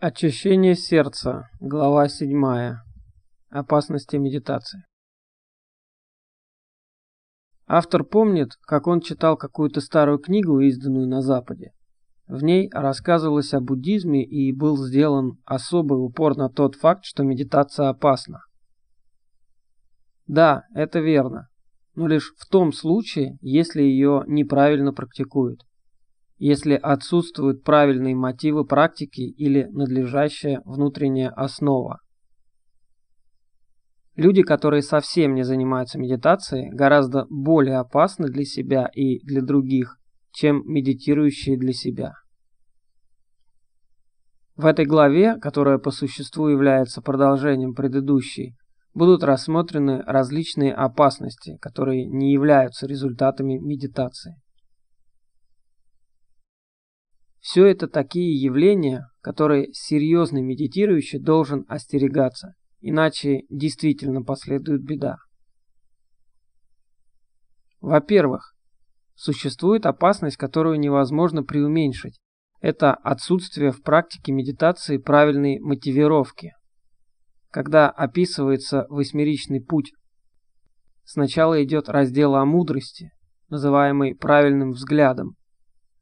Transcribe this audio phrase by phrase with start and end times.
[0.00, 1.48] Очищение сердца.
[1.58, 2.76] Глава 7.
[3.50, 4.84] Опасности медитации.
[7.66, 11.72] Автор помнит, как он читал какую-то старую книгу, изданную на Западе.
[12.28, 17.88] В ней рассказывалось о буддизме и был сделан особый упор на тот факт, что медитация
[17.88, 18.42] опасна.
[20.28, 21.48] Да, это верно,
[21.96, 25.64] но лишь в том случае, если ее неправильно практикуют
[26.38, 32.00] если отсутствуют правильные мотивы практики или надлежащая внутренняя основа.
[34.14, 39.96] Люди, которые совсем не занимаются медитацией, гораздо более опасны для себя и для других,
[40.32, 42.14] чем медитирующие для себя.
[44.56, 48.56] В этой главе, которая по существу является продолжением предыдущей,
[48.92, 54.34] будут рассмотрены различные опасности, которые не являются результатами медитации.
[57.48, 65.16] Все это такие явления, которые серьезный медитирующий должен остерегаться, иначе действительно последует беда.
[67.80, 68.52] Во-первых,
[69.14, 72.18] существует опасность, которую невозможно преуменьшить.
[72.60, 76.52] Это отсутствие в практике медитации правильной мотивировки.
[77.50, 79.94] Когда описывается восьмеричный путь,
[81.04, 83.10] сначала идет раздел о мудрости,
[83.48, 85.38] называемый правильным взглядом,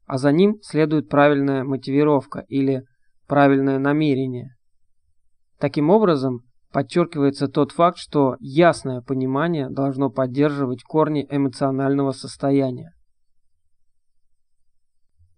[0.07, 2.83] а за ним следует правильная мотивировка или
[3.27, 4.55] правильное намерение.
[5.59, 6.41] Таким образом,
[6.71, 12.91] подчеркивается тот факт, что ясное понимание должно поддерживать корни эмоционального состояния.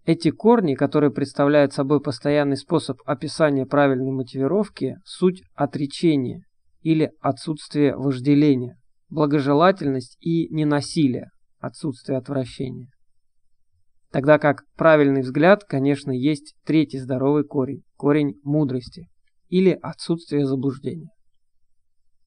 [0.04, 6.44] Эти корни, которые представляют собой постоянный способ описания правильной мотивировки, суть отречения
[6.80, 8.76] или отсутствие вожделения,
[9.08, 12.88] благожелательность и ненасилие, отсутствие отвращения.
[14.10, 19.08] Тогда как правильный взгляд, конечно, есть третий здоровый корень, корень мудрости
[19.48, 21.10] или отсутствие заблуждения.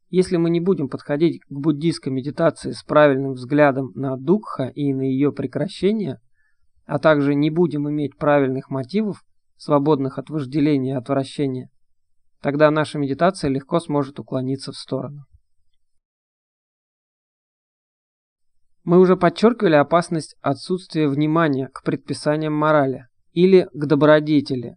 [0.10, 5.02] Если мы не будем подходить к буддийской медитации с правильным взглядом на дукха и на
[5.02, 6.20] ее прекращение,
[6.86, 9.24] а также не будем иметь правильных мотивов,
[9.58, 11.70] свободных от вожделения и отвращения,
[12.42, 15.26] тогда наша медитация легко сможет уклониться в сторону.
[18.84, 24.76] Мы уже подчеркивали опасность отсутствия внимания к предписаниям морали или к добродетели.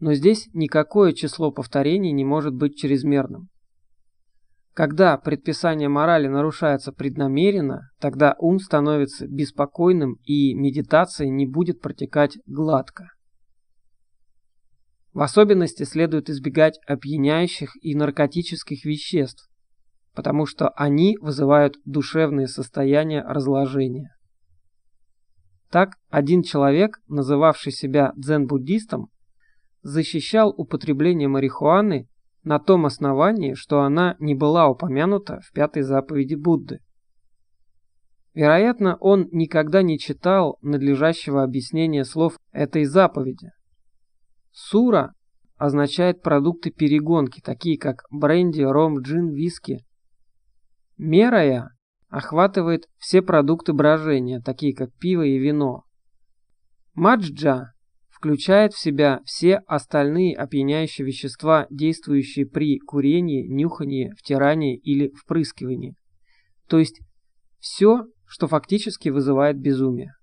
[0.00, 3.48] Но здесь никакое число повторений не может быть чрезмерным.
[4.72, 13.08] Когда предписание морали нарушается преднамеренно, тогда ум становится беспокойным и медитация не будет протекать гладко.
[15.12, 19.47] В особенности следует избегать опьяняющих и наркотических веществ,
[20.18, 24.16] потому что они вызывают душевные состояния разложения.
[25.70, 29.10] Так, один человек, называвший себя дзен-буддистом,
[29.82, 32.08] защищал употребление марихуаны
[32.42, 36.80] на том основании, что она не была упомянута в пятой заповеди Будды.
[38.34, 43.52] Вероятно, он никогда не читал надлежащего объяснения слов этой заповеди.
[44.50, 45.12] Сура
[45.58, 49.84] означает продукты перегонки, такие как бренди, ром, джин, виски,
[50.98, 51.70] Мерая
[52.08, 55.84] охватывает все продукты брожения, такие как пиво и вино.
[56.94, 57.72] Маджджа
[58.10, 65.94] включает в себя все остальные опьяняющие вещества, действующие при курении, нюхании, втирании или впрыскивании.
[66.66, 67.00] То есть
[67.60, 70.14] все, что фактически вызывает безумие.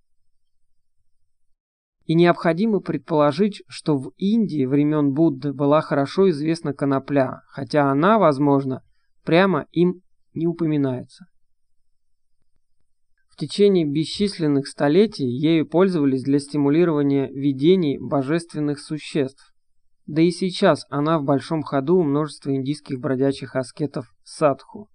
[2.03, 8.83] И необходимо предположить, что в Индии времен Будды была хорошо известна конопля, хотя она, возможно,
[9.23, 10.01] прямо им
[10.35, 11.25] не упоминается.
[13.35, 19.53] В течение бесчисленных столетий ею пользовались для стимулирования видений божественных существ.
[20.05, 24.89] Да и сейчас она в большом ходу у множества индийских бродячих аскетов садху.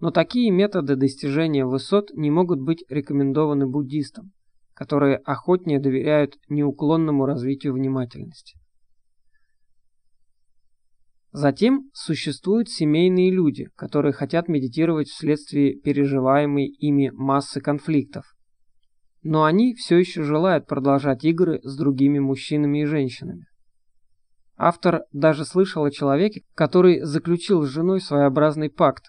[0.00, 4.32] Но такие методы достижения высот не могут быть рекомендованы буддистам,
[4.72, 8.58] которые охотнее доверяют неуклонному развитию внимательности.
[11.34, 18.36] Затем существуют семейные люди, которые хотят медитировать вследствие переживаемой ими массы конфликтов.
[19.24, 23.46] Но они все еще желают продолжать игры с другими мужчинами и женщинами.
[24.56, 29.06] Автор даже слышал о человеке, который заключил с женой своеобразный пакт.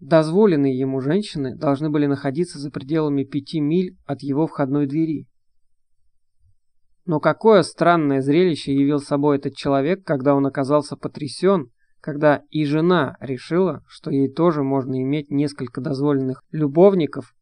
[0.00, 5.26] Дозволенные ему женщины должны были находиться за пределами пяти миль от его входной двери.
[7.08, 11.70] Но какое странное зрелище явил собой этот человек, когда он оказался потрясен,
[12.02, 17.32] когда и жена решила, что ей тоже можно иметь несколько дозволенных любовников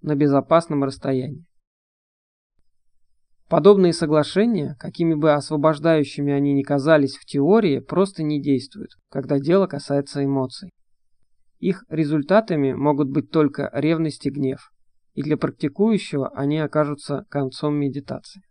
[0.00, 1.44] на безопасном расстоянии.
[3.48, 9.66] Подобные соглашения, какими бы освобождающими они ни казались в теории, просто не действуют, когда дело
[9.66, 10.70] касается эмоций.
[11.58, 14.70] Их результатами могут быть только ревность и гнев,
[15.14, 18.42] и для практикующего они окажутся концом медитации.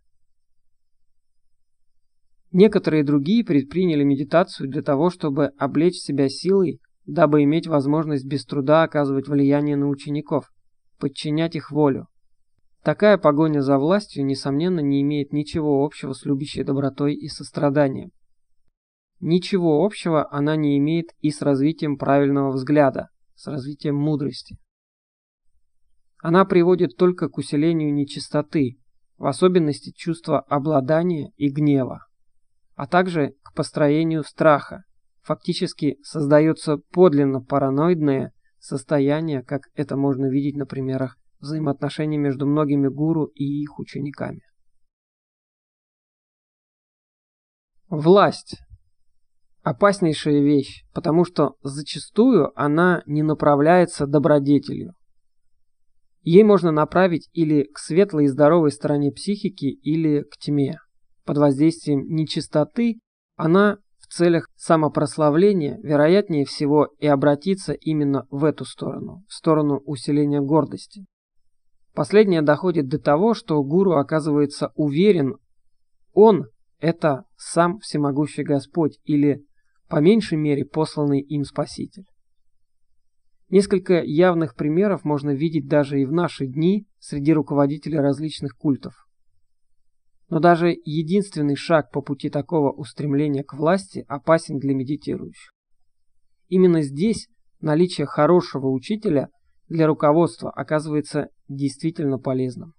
[2.52, 8.82] Некоторые другие предприняли медитацию для того, чтобы облечь себя силой, дабы иметь возможность без труда
[8.82, 10.50] оказывать влияние на учеников,
[10.98, 12.08] подчинять их волю,
[12.82, 18.10] Такая погоня за властью, несомненно, не имеет ничего общего с любящей добротой и состраданием.
[19.20, 24.56] Ничего общего она не имеет и с развитием правильного взгляда, с развитием мудрости.
[26.22, 28.78] Она приводит только к усилению нечистоты,
[29.18, 32.06] в особенности чувства обладания и гнева,
[32.80, 34.84] а также к построению страха.
[35.20, 43.26] Фактически создается подлинно параноидное состояние, как это можно видеть на примерах взаимоотношения между многими гуру
[43.34, 44.40] и их учениками.
[47.90, 48.56] Власть.
[49.60, 54.94] Опаснейшая вещь, потому что зачастую она не направляется добродетелью.
[56.22, 60.78] Ей можно направить или к светлой и здоровой стороне психики, или к тьме.
[61.30, 62.98] Под воздействием нечистоты
[63.36, 70.40] она в целях самопрославления, вероятнее всего, и обратится именно в эту сторону, в сторону усиления
[70.40, 71.04] гордости.
[71.94, 75.36] Последнее доходит до того, что гуру оказывается уверен,
[76.12, 76.46] он–
[76.80, 79.46] это сам всемогущий Господь или,
[79.88, 82.06] по меньшей мере, посланный им Спаситель.
[83.50, 89.06] Несколько явных примеров можно видеть даже и в наши дни среди руководителей различных культов.
[90.30, 95.52] Но даже единственный шаг по пути такого устремления к власти опасен для медитирующих.
[96.48, 97.28] Именно здесь
[97.60, 99.28] наличие хорошего учителя–
[99.70, 102.74] для руководства оказывается действительно полезным.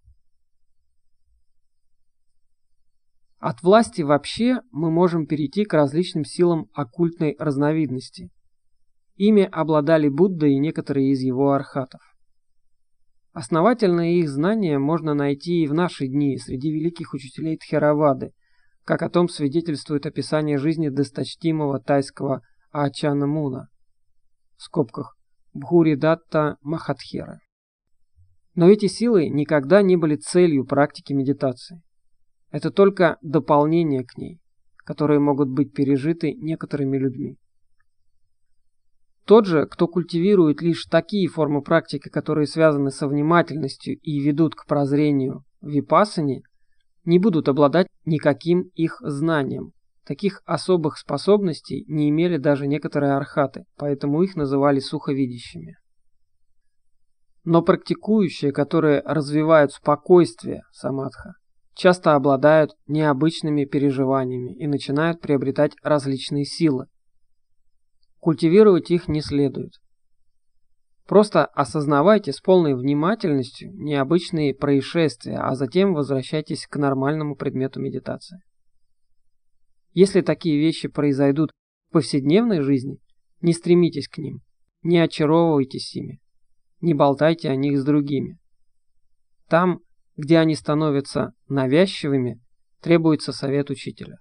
[3.40, 8.30] От власти вообще мы можем перейти к различным силам оккультной разновидности.
[9.16, 12.02] Ими обладали Будда и некоторые из его архатов.
[13.34, 18.32] Основательное их знание можно найти и в наши дни среди великих учителей Тхеравады,
[18.84, 22.42] как о том свидетельствует описание жизни досточтимого тайского
[22.72, 23.68] Ачана Муна.
[24.58, 25.16] В скобках
[25.54, 27.40] Бхуридатта Махатхера.
[28.56, 31.82] Но эти силы никогда не были целью практики медитации.
[32.52, 34.40] Это только дополнение к ней,
[34.78, 37.38] которые могут быть пережиты некоторыми людьми.
[39.32, 44.66] Тот же, кто культивирует лишь такие формы практики, которые связаны со внимательностью и ведут к
[44.66, 46.42] прозрению в випассане,
[47.06, 49.72] не будут обладать никаким их знанием,
[50.06, 55.78] Таких особых способностей не имели даже некоторые архаты, поэтому их называли суховидящими.
[57.46, 61.36] Но практикующие, которые развивают спокойствие самадха,
[61.74, 66.88] часто обладают необычными переживаниями и начинают приобретать различные силы.
[68.22, 69.74] Культивировать их не следует.
[71.08, 78.40] Просто осознавайте с полной внимательностью необычные происшествия, а затем возвращайтесь к нормальному предмету медитации.
[79.94, 81.50] Если такие вещи произойдут
[81.90, 83.00] в повседневной жизни,
[83.42, 84.42] не стремитесь к ним,
[84.84, 86.20] не очаровывайтесь ими,
[86.80, 88.38] не болтайте о них с другими.
[89.50, 89.80] Там,
[90.16, 92.40] где они становятся навязчивыми,
[92.82, 94.18] требуется совет учителя.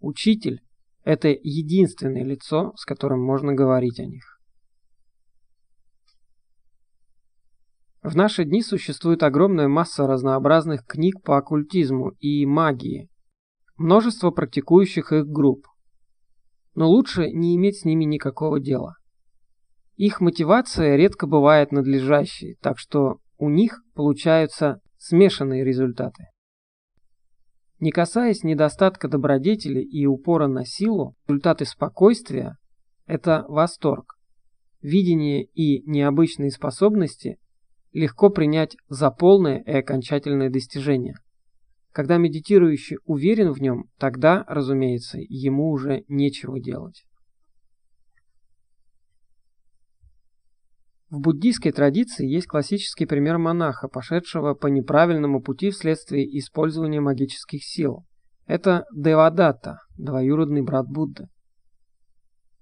[0.00, 0.60] Учитель–
[1.04, 4.40] это единственное лицо, с которым можно говорить о них.
[8.02, 13.08] В наши дни существует огромная масса разнообразных книг по оккультизму и магии,
[13.76, 15.66] множество практикующих их групп.
[16.74, 18.94] Но лучше не иметь с ними никакого дела.
[19.96, 26.24] Их мотивация редко бывает надлежащей, так что у них получаются смешанные результаты.
[27.80, 32.56] Не касаясь недостатка добродетели и упора на силу, результаты спокойствия–
[33.06, 34.16] это восторг.
[34.80, 37.38] Видение и необычные способности
[37.92, 41.14] легко принять за полное и окончательное достижение.
[41.90, 47.04] Когда медитирующий уверен в нем, тогда, разумеется, ему уже нечего делать.
[51.14, 58.04] В буддийской традиции есть классический пример монаха, пошедшего по неправильному пути вследствие использования магических сил.
[58.48, 61.28] Это Девадатта, двоюродный брат Будды.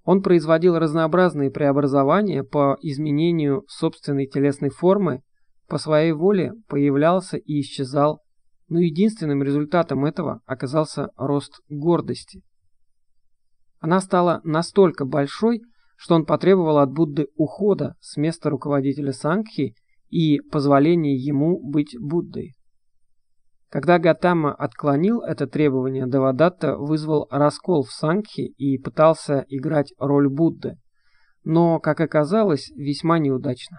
[0.04, 5.22] Он производил разнообразные преобразования по изменению собственной телесной формы,
[5.66, 8.20] по своей воле появлялся и исчезал
[8.68, 12.42] но единственным результатом этого оказался рост гордости.
[13.80, 15.60] Она стала настолько большой,
[16.02, 19.76] что он потребовал от Будды ухода с места руководителя Сангхи
[20.10, 22.54] и позволения ему быть Буддой.
[23.68, 30.74] Когда Гатама отклонил это требование, Девадатта вызвал раскол в Сангхе и пытался играть роль Будды,
[31.44, 33.78] но, как оказалось, весьма неудачно.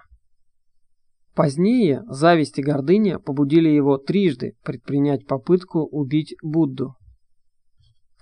[1.36, 6.94] Позднее зависть и гордыня побудили его трижды предпринять попытку убить Будду.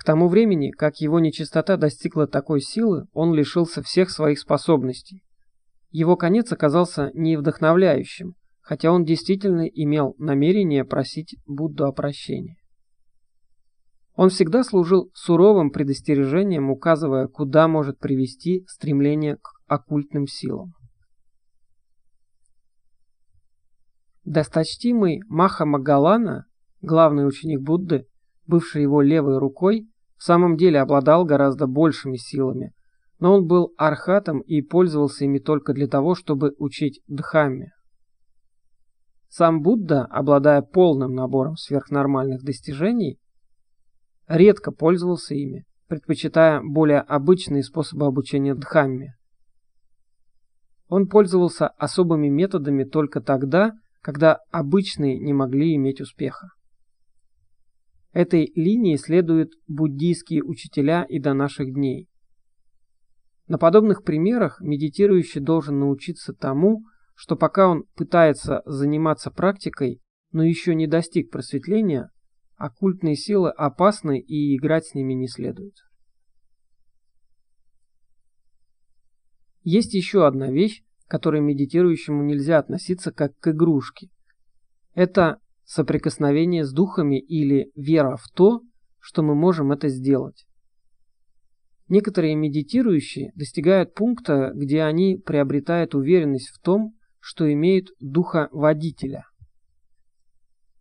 [0.02, 5.24] К тому времени, как его нечистота достигла такой силы, он лишился всех своих способностей.
[5.92, 12.58] Его конец оказался не вдохновляющим, хотя он действительно имел намерение просить Будду о прощении.
[14.16, 20.74] Он всегда служил суровым предостережением, указывая, куда может привести стремление к оккультным силам.
[24.24, 26.48] Досточтимый Маха Магалана,
[26.82, 28.08] главный ученик Будды,
[28.48, 29.91] бывший его левой рукой,
[30.22, 32.76] в самом деле обладал гораздо большими силами,
[33.18, 37.72] но он был архатом и пользовался ими только для того, чтобы учить Дхамме.
[39.30, 43.18] Сам Будда, обладая полным набором сверхнормальных достижений,
[44.28, 49.16] редко пользовался ими, предпочитая более обычные способы обучения Дхамме.
[50.88, 56.50] Он пользовался особыми методами только тогда, когда обычные не могли иметь успеха.
[58.14, 62.10] Этой линии следуют буддийские учителя и до наших дней.
[63.48, 66.84] На подобных примерах медитирующий должен научиться тому,
[67.16, 70.02] что пока он пытается заниматься практикой,
[70.32, 72.10] но еще не достиг просветления,
[72.56, 75.76] оккультные силы опасны и играть с ними не следует.
[79.64, 84.10] Есть еще одна вещь, к которой медитирующему нельзя относиться как к игрушке.
[84.94, 88.62] Это соприкосновение с духами или вера в то,
[89.00, 90.46] что мы можем это сделать.
[91.88, 99.26] Некоторые медитирующие достигают пункта, где они приобретают уверенность в том, что имеют духа водителя.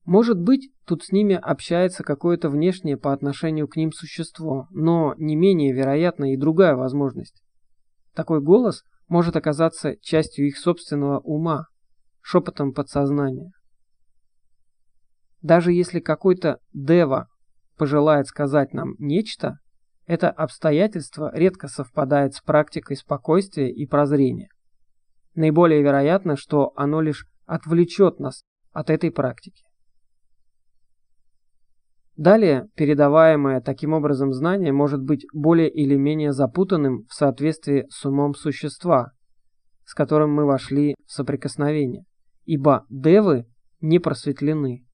[0.05, 5.37] Может быть, тут с ними общается какое-то внешнее по отношению к ним существо, но не
[5.37, 7.43] менее вероятна и другая возможность.
[8.15, 11.67] Такой голос может оказаться частью их собственного ума,
[12.23, 13.51] шепотом подсознания.
[15.43, 17.29] Даже если какой-то дева
[17.77, 19.59] пожелает сказать нам нечто,
[20.07, 24.49] это обстоятельство редко совпадает с практикой спокойствия и прозрения.
[25.35, 28.43] Наиболее вероятно, что оно лишь отвлечет нас
[28.73, 29.65] от этой практики.
[32.17, 38.35] Далее, передаваемое таким образом знание может быть более или менее запутанным в соответствии с умом
[38.35, 39.13] существа,
[39.85, 42.05] с которым мы вошли в соприкосновение,
[42.45, 43.47] ибо девы
[43.81, 44.85] не просветлены.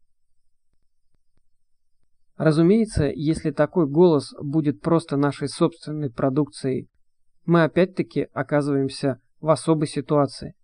[2.37, 6.89] Разумеется, если такой голос будет просто нашей собственной продукцией,
[7.47, 10.55] мы опять-таки оказываемся в особой ситуации.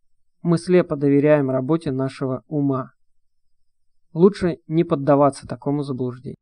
[0.42, 2.90] Мы слепо доверяем работе нашего ума.
[4.12, 6.36] Лучше не поддаваться такому заблуждению.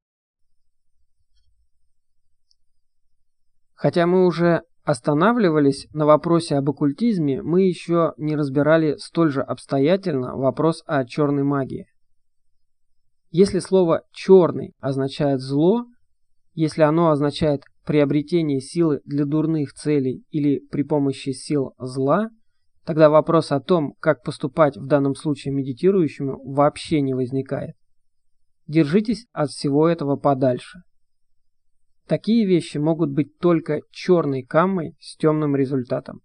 [3.75, 10.37] Хотя мы уже останавливались на вопросе об оккультизме, мы еще не разбирали столь же обстоятельно
[10.37, 11.87] вопрос о черной магии.
[13.31, 15.87] Если слово «черный» означает «зло»,
[16.55, 22.31] если оно означает приобретение силы для дурных целей или при помощи сил зла,
[22.85, 27.77] тогда вопрос о том, как поступать в данном случае медитирующему, вообще не возникает.
[28.67, 30.81] Держитесь от всего этого подальше.
[32.09, 36.21] Такие вещи могут быть только черной каммой с темным результатом.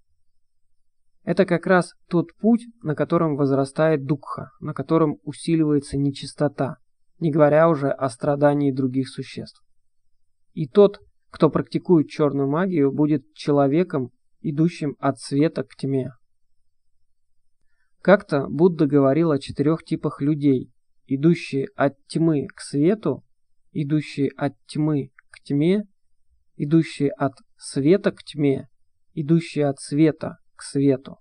[1.23, 6.77] Это как раз тот путь, на котором возрастает дукха, на котором усиливается нечистота,
[7.19, 9.63] не говоря уже о страдании других существ.
[10.53, 16.11] И тот, кто практикует черную магию, будет человеком, идущим от света к тьме.
[18.01, 20.71] Как-то Будда говорил о четырех типах людей,
[21.07, 23.23] идущие от тьмы к свету,
[23.71, 25.83] идущие от тьмы к тьме,
[26.55, 28.69] идущие от света к тьме,
[29.13, 31.17] идущие от света к свету.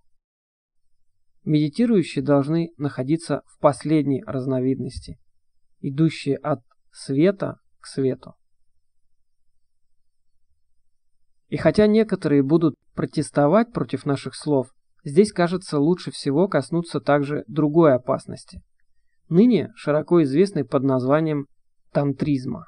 [1.45, 5.19] Медитирующие должны находиться в последней разновидности,
[5.89, 6.61] идущие от
[6.91, 8.35] света к свету.
[11.49, 14.69] И хотя некоторые будут протестовать против наших слов,
[15.05, 18.63] здесь, кажется, лучше всего коснуться также другой опасности,
[19.29, 21.47] ныне широко известной под названием
[21.93, 22.67] тантризма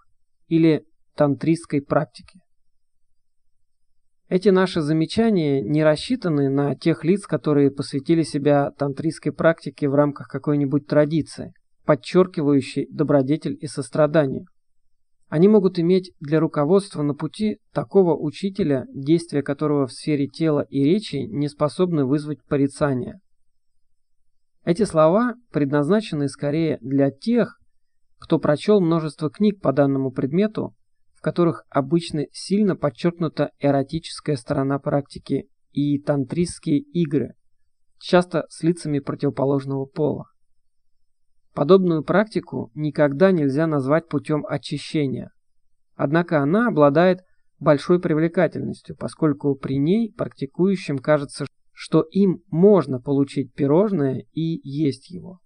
[0.48, 2.40] или тантристской практики.
[4.28, 10.28] Эти наши замечания не рассчитаны на тех лиц, которые посвятили себя тантристской практике в рамках
[10.28, 11.52] какой-нибудь традиции,
[11.86, 14.44] подчеркивающей добродетель и сострадание.
[15.28, 20.84] Они могут иметь для руководства на пути такого учителя, действия которого в сфере тела и
[20.84, 23.20] речи не способны вызвать порицания.
[24.64, 27.58] Эти слова предназначены скорее для тех,
[28.18, 30.74] кто прочел множество книг по данному предмету,
[31.14, 37.34] в которых обычно сильно подчеркнута эротическая сторона практики и тантристские игры,
[37.98, 40.26] часто с лицами противоположного пола.
[41.56, 45.32] Подобную практику никогда нельзя назвать путем очищения,
[45.94, 47.20] однако она обладает
[47.58, 55.40] большой привлекательностью, поскольку при ней практикующим кажется, что им можно получить пирожное и есть его.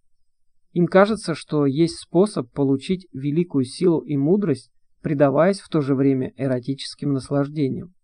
[0.72, 6.32] Им кажется, что есть способ получить великую силу и мудрость, предаваясь в то же время
[6.36, 7.94] эротическим наслаждениям.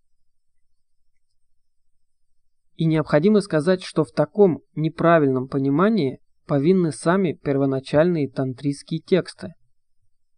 [2.76, 9.54] И необходимо сказать, что в таком неправильном понимании повинны сами первоначальные тантрийские тексты.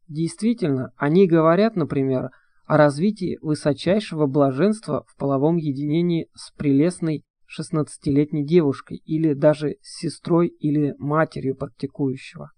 [0.08, 2.30] Действительно, они говорят, например,
[2.66, 10.48] о развитии высочайшего блаженства в половом единении с прелестной 16-летней девушкой или даже с сестрой
[10.48, 12.50] или матерью практикующего.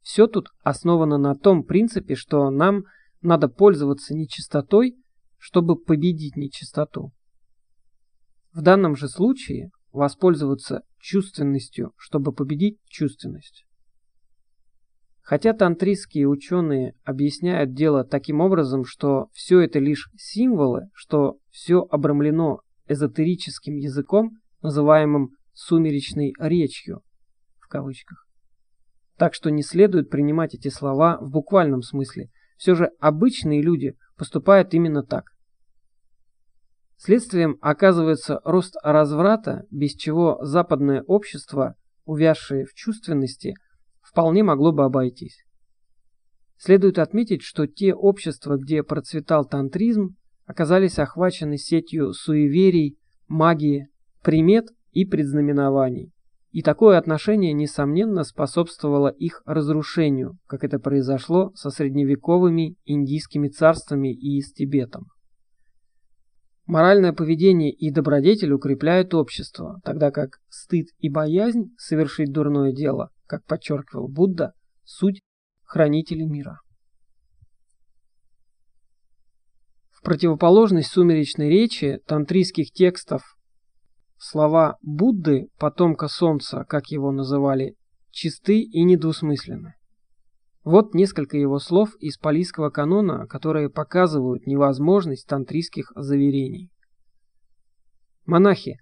[0.00, 2.84] Все тут основано на том принципе, что нам
[3.20, 4.96] надо пользоваться нечистотой,
[5.38, 7.12] чтобы победить нечистоту.
[8.52, 13.64] В данном же случае воспользоваться чувственностью, чтобы победить чувственность.
[15.20, 22.60] Хотя тантрийские ученые объясняют дело таким образом, что все это лишь символы, что все обрамлено
[22.88, 24.32] эзотерическим языком,
[24.62, 27.02] называемым «сумеречной речью»,
[27.60, 28.26] в кавычках.
[29.16, 32.30] Так что не следует принимать эти слова в буквальном смысле.
[32.56, 35.31] Все же обычные люди поступают именно так.
[37.04, 43.54] Следствием оказывается рост разврата, без чего западное общество, увязшее в чувственности,
[44.02, 45.42] вполне могло бы обойтись.
[46.56, 50.14] Следует отметить, что те общества, где процветал тантризм,
[50.46, 53.88] оказались охвачены сетью суеверий, магии,
[54.22, 56.12] примет и предзнаменований.
[56.52, 64.40] И такое отношение, несомненно, способствовало их разрушению, как это произошло со средневековыми индийскими царствами и
[64.40, 65.06] с Тибетом.
[66.66, 73.44] Моральное поведение и добродетель укрепляют общество, тогда как стыд и боязнь совершить дурное дело, как
[73.44, 74.52] подчеркивал Будда,
[74.84, 75.22] суть
[75.64, 76.60] хранители мира.
[79.90, 83.36] В противоположность сумеречной речи тантрийских текстов
[84.16, 87.74] слова Будды, потомка солнца, как его называли,
[88.10, 89.74] чисты и недвусмысленны.
[90.64, 96.70] Вот несколько его слов из палийского канона, которые показывают невозможность тантрийских заверений.
[98.26, 98.78] Монахи,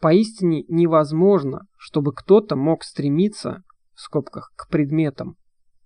[0.00, 3.62] поистине невозможно, чтобы кто-то мог стремиться,
[3.94, 5.36] в скобках, к предметам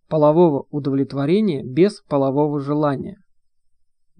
[0.08, 3.22] полового удовлетворения без полового желания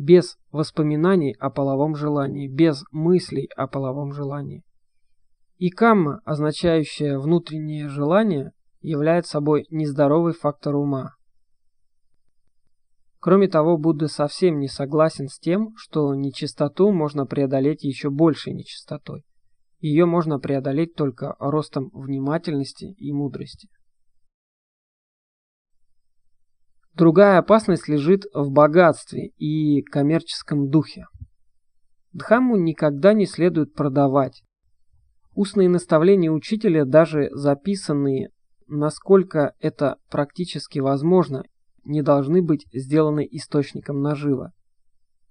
[0.03, 4.63] без воспоминаний о половом желании, без мыслей о половом желании.
[5.59, 11.15] И камма, означающая внутреннее желание, является собой нездоровый фактор ума.
[13.21, 19.23] Кроме того, Будда совсем не согласен с тем, что нечистоту можно преодолеть еще большей нечистотой.
[19.79, 23.69] Ее можно преодолеть только ростом внимательности и мудрости.
[26.95, 31.07] Другая опасность лежит в богатстве и коммерческом духе.
[32.13, 34.43] Дхамму никогда не следует продавать.
[35.35, 38.29] Устные наставления учителя, даже записанные,
[38.79, 41.45] насколько это практически возможно,
[41.85, 44.53] не должны быть сделаны источником нажива.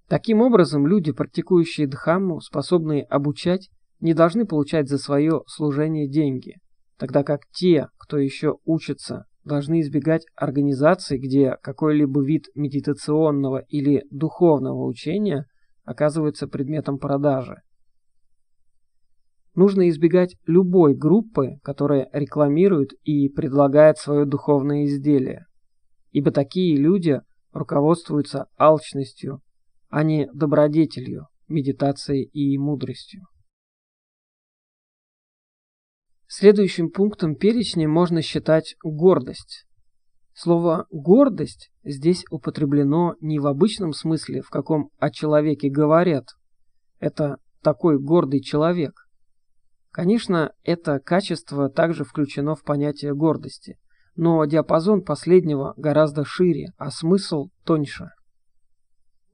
[0.08, 6.56] Таким образом, люди, практикующие Дхамму, способные обучать, не должны получать за свое служение деньги,
[6.98, 14.84] тогда как те, кто еще учится должны избегать организаций, где какой-либо вид медитационного или духовного
[14.86, 15.46] учения
[15.84, 17.56] оказывается предметом продажи.
[19.54, 25.44] Нужно избегать любой группы, которая рекламирует и предлагает свое духовное изделие,
[26.10, 27.20] ибо такие люди
[27.52, 29.40] руководствуются алчностью,
[29.90, 33.22] а не добродетелью, медитацией и мудростью.
[36.26, 39.66] Следующим пунктом перечня можно считать гордость.
[40.32, 46.24] Слово «гордость» здесь употреблено не в обычном смысле, в каком о человеке говорят.
[47.00, 48.94] Это такой гордый человек.
[49.92, 53.76] Конечно, это качество также включено в понятие гордости,
[54.16, 58.08] но диапазон последнего гораздо шире, а смысл тоньше.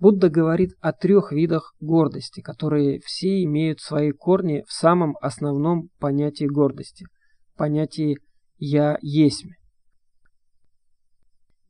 [0.01, 6.47] Будда говорит о трех видах гордости, которые все имеют свои корни в самом основном понятии
[6.47, 7.07] гордости–
[7.57, 8.17] понятии
[8.59, 9.51] «я есмь».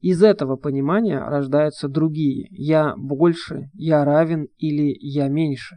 [0.00, 5.76] Из этого понимания рождаются другие «я больше», «я равен» или «я меньше».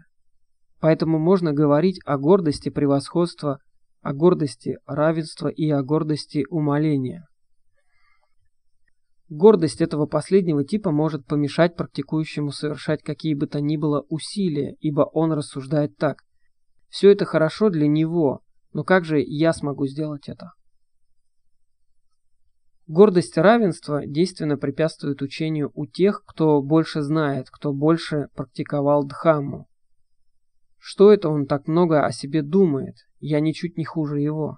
[0.81, 3.59] Поэтому можно говорить о гордости превосходства,
[4.01, 7.27] о гордости равенства и о гордости умоления.
[9.29, 15.01] Гордость этого последнего типа может помешать практикующему совершать какие бы то ни было усилия, ибо
[15.01, 16.23] он рассуждает так.
[16.89, 18.41] Все это хорошо для него,
[18.73, 20.51] но как же я смогу сделать это?
[22.87, 29.67] Гордость равенства действенно препятствует учению у тех, кто больше знает, кто больше практиковал Дхамму.
[30.83, 32.95] Что это он так много о себе думает?
[33.19, 34.57] Я ничуть не хуже его.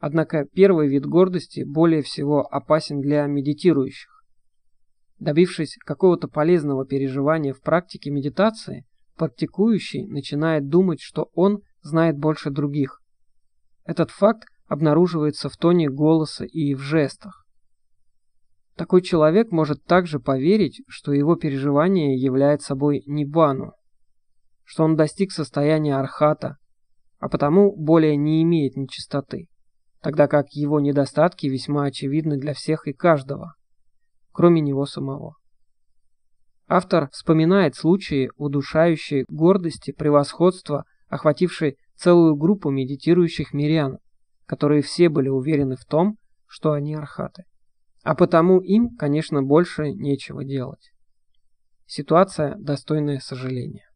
[0.00, 4.24] Однако первый вид гордости более всего опасен для медитирующих.
[5.20, 13.00] Добившись какого-то полезного переживания в практике медитации, практикующий начинает думать, что он знает больше других.
[13.84, 17.45] Этот факт обнаруживается в тоне голоса и в жестах.
[18.76, 23.72] Такой человек может также поверить, что его переживание является собой нибану,
[24.64, 26.58] что он достиг состояния архата,
[27.18, 29.48] а потому более не имеет нечистоты,
[30.02, 33.54] тогда как его недостатки весьма очевидны для всех и каждого,
[34.32, 35.36] кроме него самого.
[36.68, 43.98] Автор вспоминает случаи удушающей гордости, превосходства, охватившей целую группу медитирующих мирян,
[44.44, 47.44] которые все были уверены в том, что они архаты.
[48.06, 50.92] А потому им, конечно, больше нечего делать.
[51.86, 53.90] Ситуация достойная сожаления.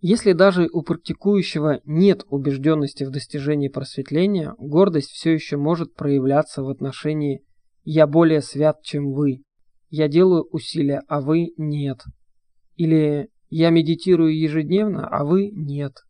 [0.00, 6.68] Если даже у практикующего нет убежденности в достижении просветления, гордость все еще может проявляться в
[6.68, 7.42] отношении
[7.82, 9.42] «я более свят, чем вы»,
[9.88, 12.04] «я делаю усилия, а вы нет»,
[12.76, 16.05] или «я медитирую ежедневно, а вы нет».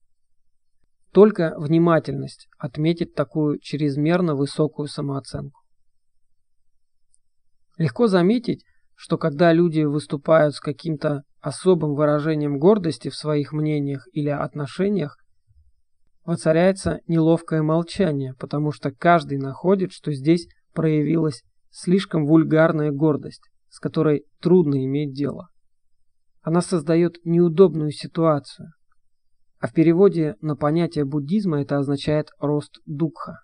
[1.16, 5.62] Только внимательность отметит такую чрезмерно высокую самооценку.
[7.78, 14.28] Легко заметить, что когда люди выступают с каким-то особым выражением гордости в своих мнениях или
[14.28, 15.16] отношениях,
[16.26, 24.26] воцаряется неловкое молчание, потому что каждый находит, что здесь проявилась слишком вульгарная гордость, с которой
[24.42, 25.48] трудно иметь дело.
[26.42, 28.72] Она создает неудобную ситуацию,
[29.58, 33.40] а в переводе на понятие буддизма это означает рост дукха.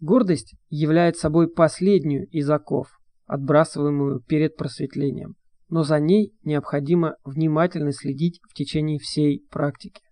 [0.00, 2.88] Гордость является собой последнюю из оков,
[3.26, 5.36] отбрасываемую перед просветлением,
[5.68, 10.02] но за ней необходимо внимательно следить в течение всей практики.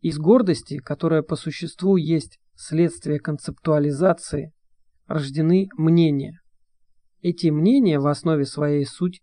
[0.00, 4.52] Из гордости, которая по существу есть следствие концептуализации,
[5.06, 6.40] рождены мнения.
[7.20, 9.22] Эти мнения в основе своей суть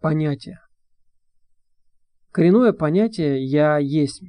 [0.00, 0.60] понятия.
[2.38, 4.22] Коренное понятие «я есть»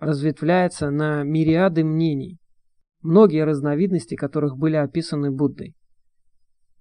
[0.00, 2.36] разветвляется на мириады мнений,
[3.00, 5.74] многие разновидности которых были описаны Буддой.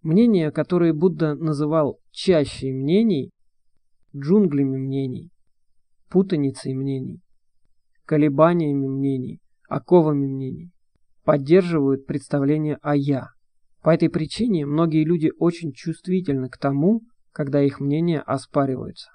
[0.01, 3.32] Мнения, которые Будда называл чащей мнений,
[4.13, 5.32] джунглями мнений,
[6.10, 7.21] путаницей мнений,
[8.03, 10.73] колебаниями мнений, оковами мнений,
[11.23, 13.29] поддерживают представление о «я».
[13.84, 19.12] По этой причине многие люди очень чувствительны к тому, когда их мнения оспариваются.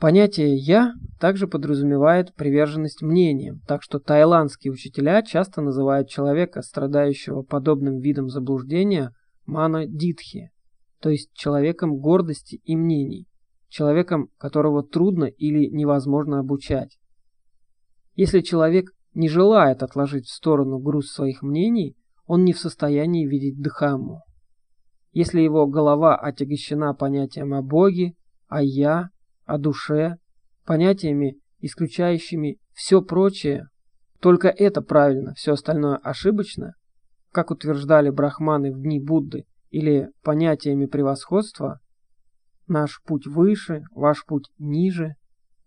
[0.00, 7.98] Понятие «я» также подразумевает приверженность мнениям, так что таиландские учителя часто называют человека, страдающего подобным
[7.98, 9.12] видом заблуждения,
[9.44, 10.52] мана дитхи,
[11.02, 13.26] то есть человеком гордости и мнений,
[13.68, 16.98] человеком, которого трудно или невозможно обучать.
[18.14, 23.60] Если человек не желает отложить в сторону груз своих мнений, он не в состоянии видеть
[23.60, 24.22] Дхамму.
[25.12, 28.14] Если его голова отягощена понятием о Боге,
[28.48, 29.10] о «я»,
[29.50, 30.16] о душе,
[30.64, 33.66] понятиями, исключающими все прочее,
[34.20, 36.74] только это правильно, все остальное ошибочно,
[37.32, 41.80] как утверждали брахманы в дни Будды, или понятиями превосходства,
[42.66, 45.14] наш путь выше, ваш путь ниже,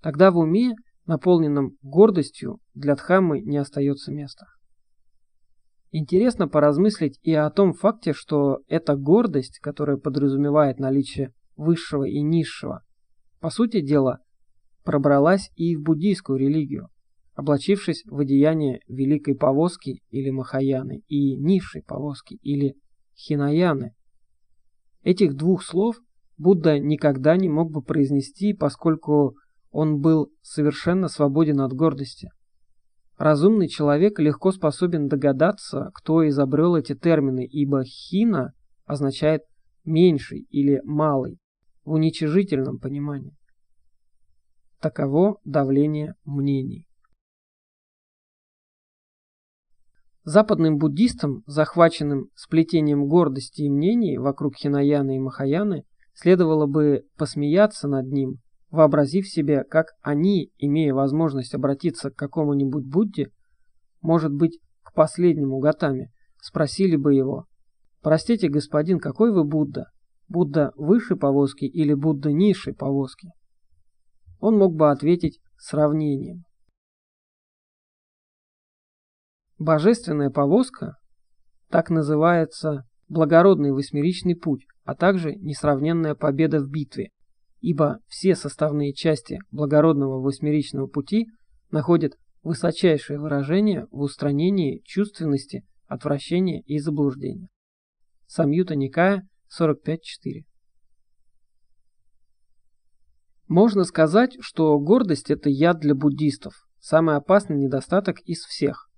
[0.01, 0.73] тогда в уме,
[1.05, 4.45] наполненном гордостью, для Дхаммы не остается места.
[5.91, 12.81] Интересно поразмыслить и о том факте, что эта гордость, которая подразумевает наличие высшего и низшего,
[13.43, 14.19] по сути дела,
[14.85, 16.87] пробралась и в буддийскую религию,
[17.33, 22.75] облачившись в одеяние великой повозки или махаяны и низшей повозки или
[23.17, 23.95] хинаяны.
[25.01, 25.97] Этих двух слов
[26.37, 29.35] Будда никогда не мог бы произнести, поскольку
[29.71, 32.29] он был совершенно свободен от гордости.
[33.17, 38.53] Разумный человек легко способен догадаться, кто изобрел эти термины, ибо хина
[38.85, 39.41] означает
[39.83, 41.39] меньший или малый,
[41.85, 43.35] в уничижительном понимании.
[44.79, 46.87] Таково давление мнений.
[50.23, 58.07] Западным буддистам, захваченным сплетением гордости и мнений вокруг Хинаяны и Махаяны, следовало бы посмеяться над
[58.07, 63.31] ним, вообразив себе, как они, имея возможность обратиться к какому-нибудь Будде,
[64.01, 66.09] может быть, к последнему Гатаме,
[66.41, 67.45] спросили бы его,
[68.01, 69.91] «Простите, господин, какой вы Будда?
[70.27, 73.29] Будда выше повозки или Будда ниже повозки?»
[74.39, 76.43] Он мог бы ответить сравнением.
[79.57, 80.97] Божественная повозка
[81.69, 87.11] так называется благородный восьмеричный путь, а также несравненная победа в битве,
[87.61, 91.27] ибо все составные части благородного восьмеричного пути
[91.71, 97.47] находят высочайшее выражение в устранении чувственности, отвращения и заблуждения.
[98.27, 99.27] Самьюта Никая
[99.59, 100.45] 45.4
[103.47, 108.89] Можно сказать, что гордость– это яд для буддистов, самый опасный недостаток из всех.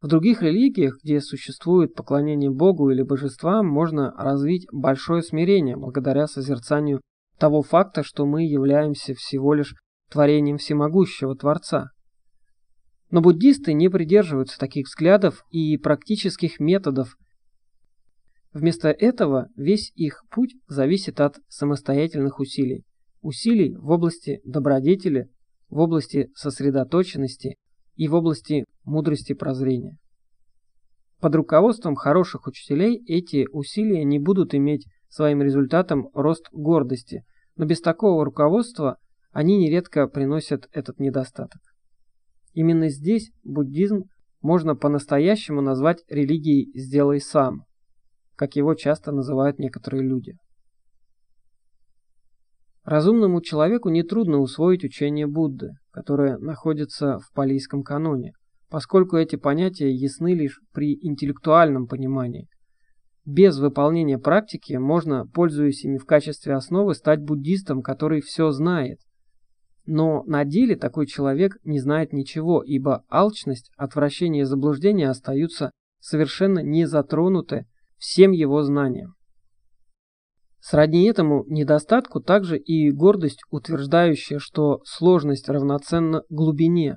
[0.00, 7.00] В других религиях, где существует поклонение Богу или божествам, можно развить большое смирение благодаря созерцанию
[7.38, 9.76] того факта, что мы являемся всего лишь
[10.10, 11.90] творением всемогущего Творца.
[13.10, 17.16] Но буддисты не придерживаются таких взглядов и практических методов.
[18.52, 22.84] Вместо этого весь их путь зависит от самостоятельных усилий.
[23.22, 25.28] Усилий в области добродетели,
[25.70, 27.56] в области сосредоточенности
[27.94, 29.96] и в области мудрости прозрения.
[31.20, 37.24] Под руководством хороших учителей эти усилия не будут иметь своим результатом рост гордости,
[37.56, 38.98] но без такого руководства
[39.30, 41.60] они нередко приносят этот недостаток.
[42.52, 44.02] Именно здесь буддизм
[44.42, 47.64] можно по-настоящему назвать религией «сделай сам»,
[48.36, 50.34] как его часто называют некоторые люди.
[52.84, 58.32] Разумному человеку нетрудно усвоить учение Будды, которое находится в палийском каноне,
[58.68, 62.48] поскольку эти понятия ясны лишь при интеллектуальном понимании.
[63.24, 68.98] Без выполнения практики можно, пользуясь ими в качестве основы, стать буддистом, который все знает.
[69.86, 76.60] Но на деле такой человек не знает ничего, ибо алчность, отвращение и заблуждение остаются совершенно
[76.60, 77.66] не затронуты
[78.02, 79.14] всем его знанием.
[80.60, 86.96] Сродни этому недостатку также и гордость, утверждающая, что сложность равноценна глубине.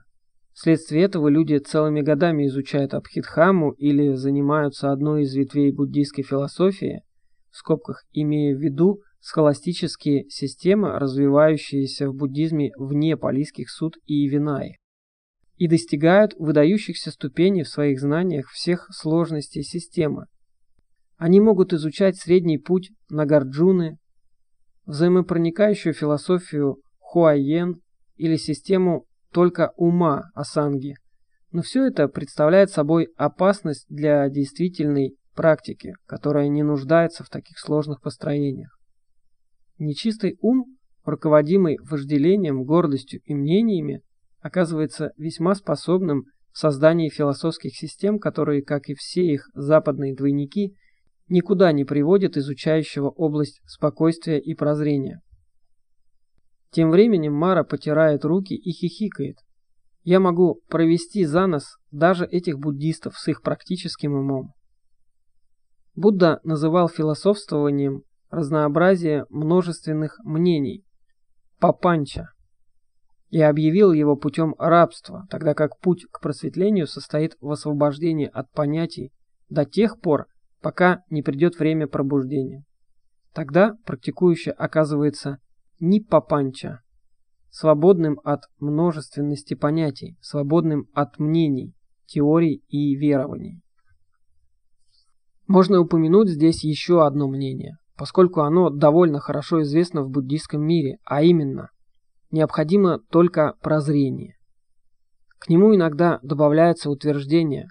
[0.54, 7.04] Вследствие этого люди целыми годами изучают Абхидхаму или занимаются одной из ветвей буддийской философии,
[7.52, 14.78] в скобках имея в виду схоластические системы, развивающиеся в буддизме вне палийских суд и винаи,
[15.58, 20.26] и достигают выдающихся ступеней в своих знаниях всех сложностей системы,
[21.18, 23.98] они могут изучать средний путь Нагарджуны,
[24.86, 27.82] взаимопроникающую философию Хуайен
[28.16, 30.96] или систему только ума Асанги.
[31.52, 38.02] Но все это представляет собой опасность для действительной практики, которая не нуждается в таких сложных
[38.02, 38.78] построениях.
[39.78, 40.66] Нечистый ум,
[41.04, 44.02] руководимый вожделением, гордостью и мнениями,
[44.40, 50.76] оказывается весьма способным в создании философских систем, которые, как и все их западные двойники,
[51.28, 55.22] никуда не приводит изучающего область спокойствия и прозрения.
[56.72, 59.38] Тем временем Мара потирает руки и хихикает.
[60.04, 64.54] Я могу провести за нос даже этих буддистов с их практическим умом.
[65.96, 70.84] Будда называл философствованием разнообразие множественных мнений,
[71.60, 72.30] папанча,
[73.30, 79.12] и объявил его путем рабства, тогда как путь к просветлению состоит в освобождении от понятий
[79.50, 80.28] до тех пор,
[80.66, 82.64] пока не придет время пробуждения.
[83.36, 85.38] Тогда практикующий оказывается
[85.80, 86.80] ниппапанча,
[87.52, 91.76] свободным от множественности понятий, свободным от мнений,
[92.08, 93.62] теорий и верований.
[95.46, 101.22] Можно упомянуть здесь еще одно мнение, поскольку оно довольно хорошо известно в буддийском мире, а
[101.22, 101.70] именно,
[102.32, 104.36] необходимо только прозрение.
[105.38, 107.68] К нему иногда добавляется утверждение,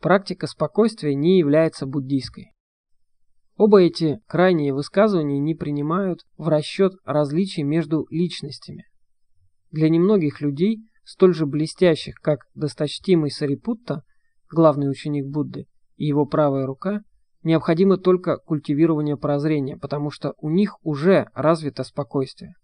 [0.00, 2.52] практика спокойствия не является буддийской.
[3.56, 8.84] Оба эти крайние высказывания не принимают в расчет различий между личностями.
[9.72, 14.02] Для немногих людей, столь же блестящих, как досточтимый Сарипутта,
[14.50, 17.02] главный ученик Будды, и его правая рука,
[17.42, 22.54] необходимо только культивирование прозрения, потому что у них уже развито спокойствие.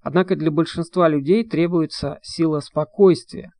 [0.00, 3.52] Однако для большинства людей требуется сила спокойствия,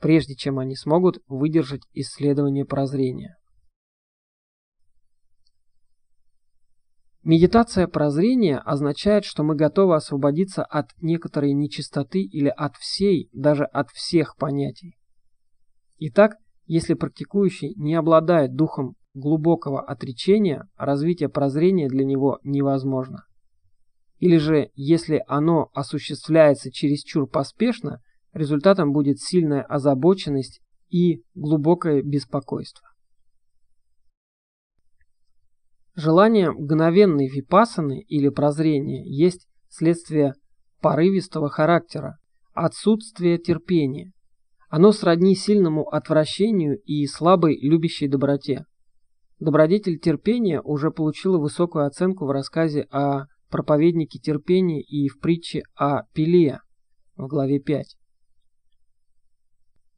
[0.00, 3.36] прежде чем они смогут выдержать исследование прозрения.
[7.22, 13.90] Медитация прозрения означает, что мы готовы освободиться от некоторой нечистоты или от всей, даже от
[13.90, 14.96] всех понятий.
[15.98, 23.24] Итак, если практикующий не обладает духом глубокого отречения, развитие прозрения для него невозможно.
[24.18, 28.00] Или же, если оно осуществляется чересчур поспешно,
[28.32, 30.60] результатом будет сильная озабоченность
[30.90, 32.88] и глубокое беспокойство.
[35.94, 40.34] Желание мгновенной випасаны или прозрения есть следствие
[40.80, 42.18] порывистого характера,
[42.54, 44.12] отсутствия терпения.
[44.68, 48.64] Оно сродни сильному отвращению и слабой любящей доброте.
[49.40, 56.02] Добродетель терпения уже получила высокую оценку в рассказе о проповеднике терпения и в притче о
[56.12, 56.60] Пеле
[57.16, 57.97] в главе 5.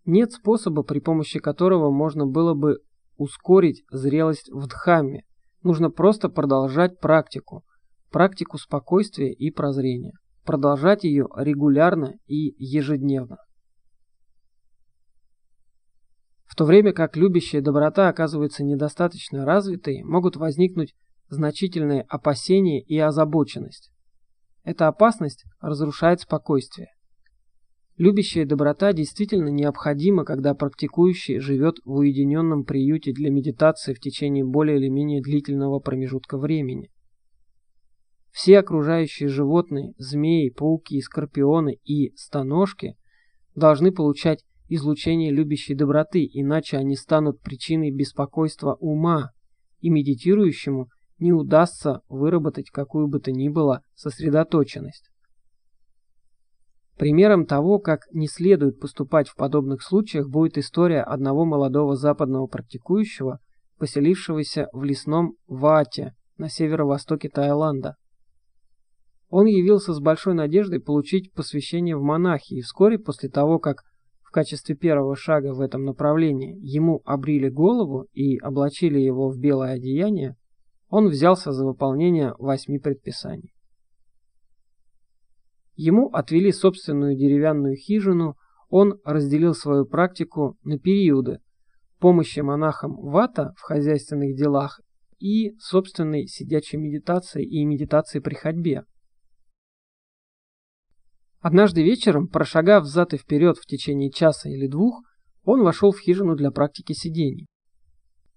[0.04, 2.78] Нет способа, при помощи которого можно было бы
[3.16, 5.24] ускорить зрелость в Дхамме.
[5.62, 7.64] Нужно просто продолжать практику,
[8.10, 10.12] практику спокойствия и прозрения.
[10.44, 13.36] Продолжать ее регулярно и ежедневно.
[16.46, 20.94] В то время как любящая доброта оказывается недостаточно развитой, могут возникнуть
[21.28, 23.92] значительные опасения и озабоченность.
[24.64, 26.88] Эта опасность разрушает спокойствие.
[28.00, 34.78] Любящая доброта действительно необходима, когда практикующий живет в уединенном приюте для медитации в течение более
[34.78, 36.90] или менее длительного промежутка времени.
[38.30, 42.96] Все окружающие животные, змеи, пауки, скорпионы и станожки
[43.54, 49.32] должны получать излучение любящей доброты, иначе они станут причиной беспокойства ума,
[49.80, 55.09] и медитирующему не удастся выработать какую бы то ни было сосредоточенность.
[57.00, 63.38] Примером того, как не следует поступать в подобных случаях, будет история одного молодого западного практикующего,
[63.78, 67.94] поселившегося в лесном Вате на северо-востоке Таиланда.
[69.30, 73.82] Он явился с большой надеждой получить посвящение в монахи, и вскоре после того, как
[74.20, 79.76] в качестве первого шага в этом направлении ему обрили голову и облачили его в белое
[79.76, 80.36] одеяние,
[80.90, 83.54] он взялся за выполнение восьми предписаний.
[85.82, 88.36] Ему отвели собственную деревянную хижину,
[88.68, 91.38] он разделил свою практику на периоды
[91.98, 94.82] помощи монахам вата в хозяйственных делах
[95.18, 98.84] и собственной сидячей медитации и медитации при ходьбе.
[101.40, 105.00] Однажды вечером, прошагав взад и вперед в течение часа или двух,
[105.44, 107.46] он вошел в хижину для практики сидений.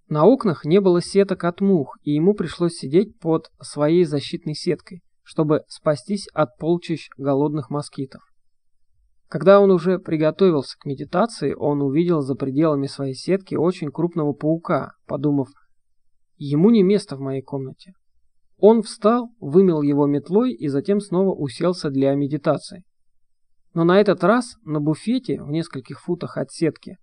[0.08, 5.03] На окнах не было сеток от мух, и ему пришлось сидеть под своей защитной сеткой
[5.23, 8.21] чтобы спастись от полчищ голодных москитов.
[9.27, 14.91] Когда он уже приготовился к медитации, он увидел за пределами своей сетки очень крупного паука,
[15.07, 15.47] подумав,
[16.38, 17.93] ему не место в моей комнате.
[18.57, 22.83] Он встал, вымел его метлой и затем снова уселся для медитации.
[23.73, 26.97] Но на этот раз на буфете в нескольких футах от сетки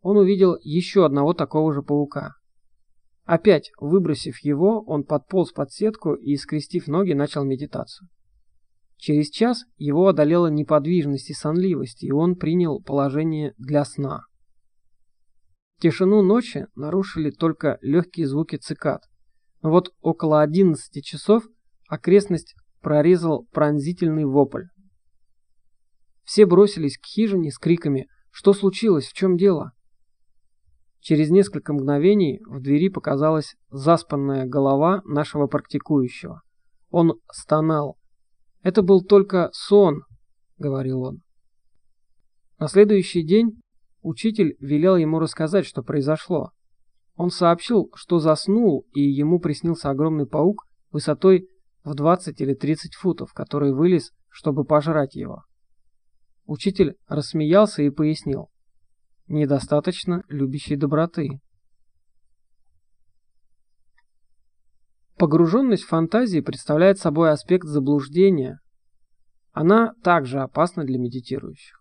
[0.00, 2.34] он увидел еще одного такого же паука.
[3.28, 8.08] Опять, выбросив его, он подполз под сетку и, скрестив ноги, начал медитацию.
[8.96, 14.22] Через час его одолела неподвижность и сонливость, и он принял положение для сна.
[15.78, 19.02] Тишину ночи нарушили только легкие звуки цикад.
[19.60, 21.44] Но вот около 11 часов
[21.86, 24.68] окрестность прорезал пронзительный вопль.
[26.24, 29.06] Все бросились к хижине с криками «Что случилось?
[29.06, 29.72] В чем дело?»
[31.00, 36.42] Через несколько мгновений в двери показалась заспанная голова нашего практикующего.
[36.90, 37.96] Он стонал.
[38.62, 40.02] «Это был только сон»,—
[40.58, 41.22] говорил он.
[42.58, 43.60] На следующий день
[44.02, 46.50] учитель велел ему рассказать, что произошло.
[47.14, 51.48] Он сообщил, что заснул, и ему приснился огромный паук высотой
[51.84, 55.44] в 20 или 30 футов, который вылез, чтобы пожрать его.
[56.46, 58.50] Учитель рассмеялся и пояснил
[59.28, 61.40] недостаточно любящей доброты.
[65.16, 68.60] Погруженность в фантазии представляет собой аспект заблуждения.
[69.52, 71.76] Она также опасна для медитирующих.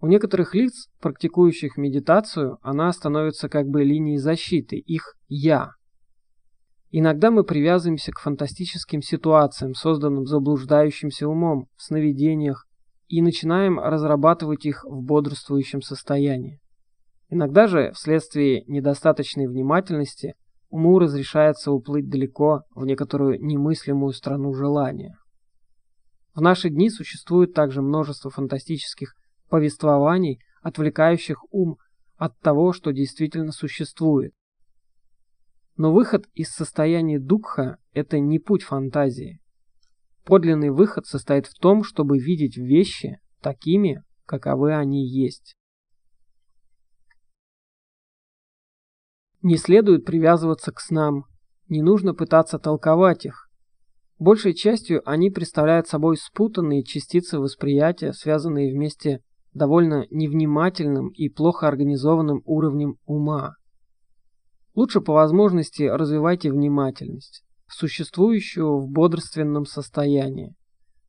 [0.00, 5.72] У некоторых лиц, практикующих медитацию, она становится как бы линией защиты, их «я».
[6.90, 12.67] Иногда мы привязываемся к фантастическим ситуациям, созданным заблуждающимся умом, в сновидениях,
[13.08, 16.60] и начинаем разрабатывать их в бодрствующем состоянии.
[17.30, 20.34] Иногда же, вследствие недостаточной внимательности,
[20.70, 25.16] уму разрешается уплыть далеко в некоторую немыслимую страну желания.
[26.34, 29.14] В наши дни существует также множество фантастических
[29.48, 31.76] повествований, отвлекающих ум
[32.16, 34.32] от того, что действительно существует.
[35.76, 39.40] Но выход из состояния дукха– это не путь фантазии.
[40.28, 45.54] Подлинный выход состоит в том, чтобы видеть вещи такими, каковы они есть.
[49.40, 51.24] Не следует привязываться к снам,
[51.68, 53.48] не нужно пытаться толковать их.
[54.18, 59.22] Большей частью они представляют собой спутанные частицы восприятия, связанные вместе
[59.54, 63.54] довольно невнимательным и плохо организованным уровнем ума.
[64.74, 70.54] Лучше по возможности развивайте внимательность, существующую в бодрственном состоянии,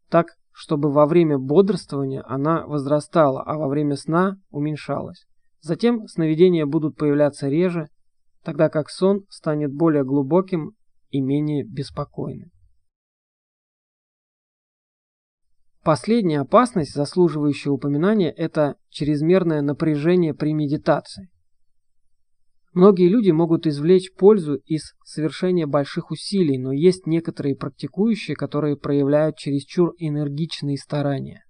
[0.10, 5.26] так, чтобы во время бодрствования она возрастала, а во время сна уменьшалась.
[5.62, 7.88] Затем сновидения будут появляться реже,
[8.44, 10.74] тогда как сон станет более глубоким
[11.10, 12.52] и менее беспокойным.
[15.84, 21.30] Последняя опасность, заслуживающая упоминания, это чрезмерное напряжение при медитации.
[22.74, 29.38] Многие люди могут извлечь пользу из совершения больших усилий, но есть некоторые практикующие, которые проявляют
[29.38, 31.44] чересчур энергичные старания.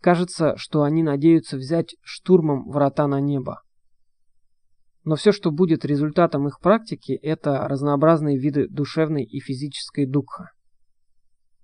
[0.00, 3.62] Кажется, что они надеются взять штурмом врата на небо.
[5.02, 10.50] Но все, что будет результатом их практики, это разнообразные виды душевной и физической духа.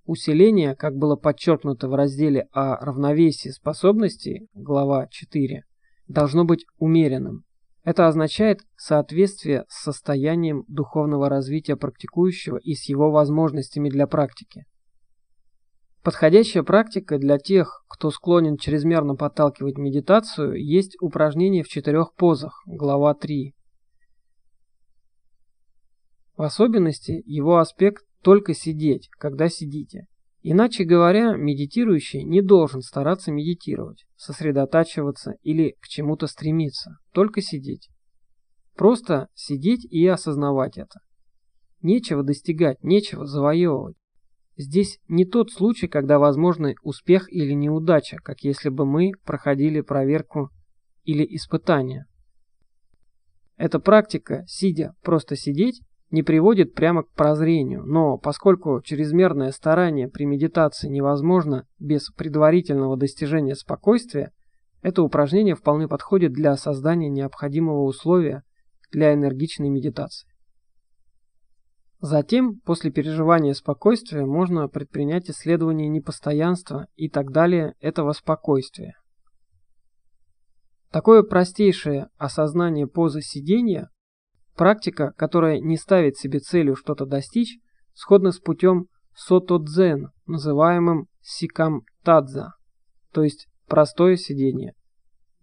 [0.05, 5.63] Усиление, как было подчеркнуто в разделе о равновесии способностей, глава 4,
[6.07, 7.43] должно быть умеренным.
[7.83, 14.65] Это означает соответствие с состоянием духовного развития практикующего и с его возможностями для практики.
[16.03, 23.13] Подходящая практика для тех, кто склонен чрезмерно подталкивать медитацию, есть упражнение в четырех позах, глава
[23.13, 23.53] 3.
[26.37, 30.07] В особенности его аспект только сидеть, когда сидите.
[30.43, 37.89] Иначе говоря, медитирующий не должен стараться медитировать, сосредотачиваться или к чему-то стремиться, только сидеть.
[38.75, 40.99] Просто сидеть и осознавать это.
[41.81, 43.97] Нечего достигать, нечего завоевывать.
[44.57, 50.49] Здесь не тот случай, когда возможны успех или неудача, как если бы мы проходили проверку
[51.03, 52.05] или испытание.
[53.57, 55.81] Эта практика, сидя, просто сидеть,
[56.11, 63.55] не приводит прямо к прозрению, но поскольку чрезмерное старание при медитации невозможно без предварительного достижения
[63.55, 64.31] спокойствия,
[64.81, 68.43] это упражнение вполне подходит для создания необходимого условия
[68.91, 70.27] для энергичной медитации.
[72.01, 78.95] Затем, после переживания спокойствия, можно предпринять исследование непостоянства и так далее этого спокойствия.
[80.91, 83.91] Такое простейшее осознание позы сидения
[84.55, 87.59] Практика, которая не ставит себе целью что-то достичь,
[87.93, 92.53] сходна с путем сото-дзен, называемым сикам-тадза,
[93.11, 94.73] то есть простое сидение.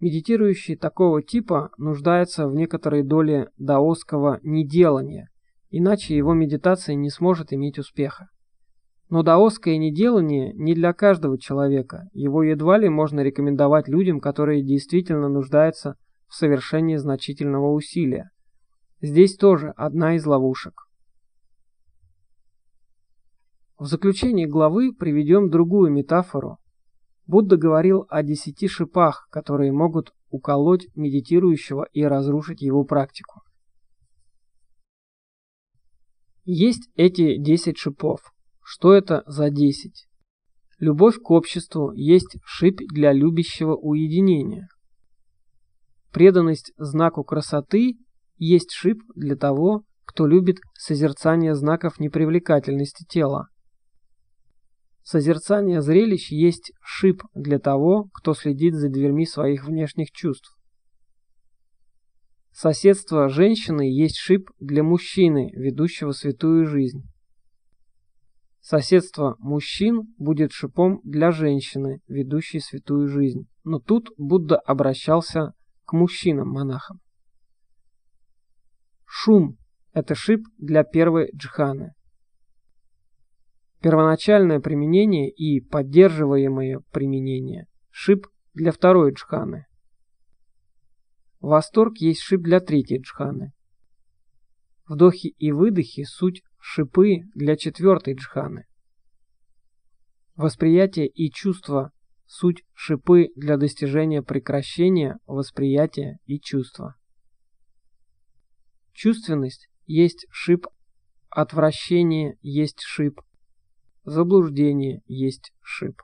[0.00, 5.28] Медитирующий такого типа нуждается в некоторой доле даосского неделания,
[5.70, 8.28] иначе его медитация не сможет иметь успеха.
[9.10, 15.28] Но даосское неделание не для каждого человека, его едва ли можно рекомендовать людям, которые действительно
[15.28, 15.96] нуждаются
[16.28, 18.30] в совершении значительного усилия.
[19.00, 20.88] Здесь тоже одна из ловушек.
[23.78, 26.58] В заключении главы приведем другую метафору.
[27.26, 33.42] Будда говорил о десяти шипах, которые могут уколоть медитирующего и разрушить его практику.
[36.44, 38.20] Есть эти десять шипов.
[38.64, 40.08] Что это за десять?
[40.78, 44.68] Любовь к обществу есть шип для любящего уединения.
[46.10, 47.98] Преданность знаку красоты
[48.38, 53.48] есть шип для того, кто любит созерцание знаков непривлекательности тела.
[55.02, 60.54] Созерцание зрелищ есть шип для того, кто следит за дверьми своих внешних чувств.
[62.52, 67.04] Соседство женщины есть шип для мужчины, ведущего святую жизнь.
[68.60, 73.48] Соседство мужчин будет шипом для женщины, ведущей святую жизнь.
[73.64, 75.52] Но тут Будда обращался
[75.86, 77.00] к мужчинам-монахам.
[79.10, 79.56] Шум–
[79.94, 81.94] это шип для первой джханы.
[83.80, 89.64] Первоначальное применение и поддерживаемое применение– шип для второй джханы.
[91.40, 93.54] Восторг есть шип для третьей джханы.
[94.86, 98.66] Вдохи и выдохи– суть шипы для четвертой джханы.
[100.36, 101.92] Восприятие и чувство–
[102.26, 106.94] суть шипы для достижения прекращения восприятия и чувства.
[109.00, 110.66] Чувственность есть шип,
[111.30, 113.20] отвращение есть шип,
[114.02, 116.02] заблуждение есть шип.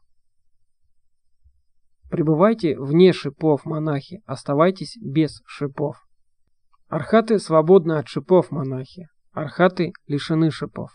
[2.08, 6.06] Пребывайте вне шипов, монахи, оставайтесь без шипов.
[6.86, 9.08] Архаты свободны от шипов, монахи.
[9.32, 10.92] Архаты лишены шипов.